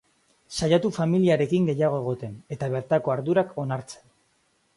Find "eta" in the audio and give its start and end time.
2.57-2.71